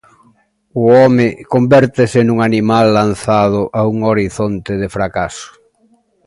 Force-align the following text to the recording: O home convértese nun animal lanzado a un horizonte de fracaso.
O 0.81 0.81
home 0.97 1.27
convértese 1.53 2.19
nun 2.23 2.39
animal 2.49 2.85
lanzado 2.99 3.61
a 3.79 3.81
un 3.93 3.97
horizonte 4.09 4.71
de 4.81 4.87
fracaso. 4.95 5.47